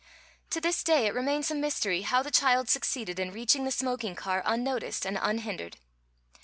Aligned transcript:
To 0.49 0.59
this 0.59 0.83
day 0.83 1.05
it 1.05 1.13
remains 1.13 1.51
a 1.51 1.53
mystery 1.53 2.01
how 2.01 2.23
the 2.23 2.31
child 2.31 2.69
succeeded 2.71 3.19
in 3.19 3.31
reaching 3.31 3.65
the 3.65 3.71
smoking 3.71 4.15
car 4.15 4.41
unnoticed 4.47 5.05
and 5.05 5.19
unhindered. 5.21 5.77